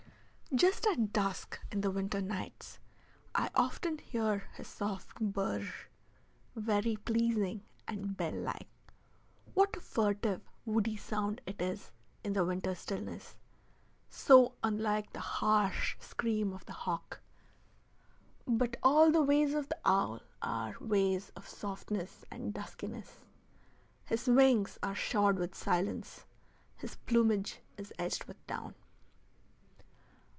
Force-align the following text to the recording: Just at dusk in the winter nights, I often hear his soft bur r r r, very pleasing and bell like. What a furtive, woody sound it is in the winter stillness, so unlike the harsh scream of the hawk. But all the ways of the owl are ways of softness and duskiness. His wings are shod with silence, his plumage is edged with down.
Just 0.53 0.85
at 0.85 1.13
dusk 1.13 1.61
in 1.71 1.79
the 1.79 1.89
winter 1.89 2.19
nights, 2.19 2.77
I 3.33 3.49
often 3.55 3.99
hear 3.99 4.49
his 4.55 4.67
soft 4.67 5.17
bur 5.21 5.47
r 5.53 5.59
r 5.59 5.59
r, 5.59 5.71
very 6.61 6.97
pleasing 6.97 7.63
and 7.87 8.17
bell 8.17 8.33
like. 8.33 8.67
What 9.53 9.77
a 9.77 9.79
furtive, 9.79 10.41
woody 10.65 10.97
sound 10.97 11.39
it 11.45 11.61
is 11.61 11.93
in 12.21 12.33
the 12.33 12.43
winter 12.43 12.75
stillness, 12.75 13.37
so 14.09 14.57
unlike 14.61 15.13
the 15.13 15.21
harsh 15.39 15.95
scream 16.01 16.51
of 16.51 16.65
the 16.65 16.73
hawk. 16.83 17.21
But 18.45 18.75
all 18.83 19.09
the 19.09 19.23
ways 19.23 19.53
of 19.53 19.69
the 19.69 19.79
owl 19.85 20.19
are 20.41 20.75
ways 20.81 21.29
of 21.29 21.47
softness 21.47 22.25
and 22.29 22.53
duskiness. 22.53 23.23
His 24.03 24.27
wings 24.27 24.77
are 24.83 24.95
shod 24.95 25.39
with 25.39 25.55
silence, 25.55 26.25
his 26.75 26.97
plumage 27.05 27.61
is 27.77 27.93
edged 27.97 28.25
with 28.25 28.45
down. 28.47 28.75